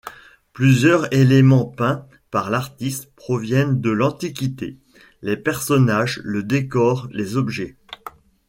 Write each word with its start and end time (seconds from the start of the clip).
Plusieurs 0.53 1.13
éléments 1.13 1.65
peints 1.67 2.07
par 2.31 2.49
l'artiste 2.49 3.11
proviennent 3.15 3.81
de 3.81 3.91
l'Antiquité: 3.91 4.79
Les 5.21 5.37
personnages, 5.37 6.19
le 6.23 6.41
décor, 6.41 7.07
les 7.11 7.37
objets. 7.37 7.77